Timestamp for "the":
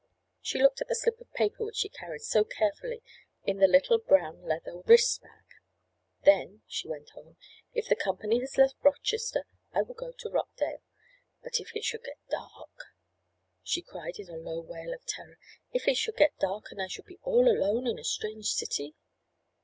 0.87-0.95, 3.57-3.67, 7.87-7.95